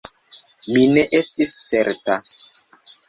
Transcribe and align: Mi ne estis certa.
Mi 0.75 0.85
ne 0.95 1.03
estis 1.19 1.53
certa. 1.73 2.17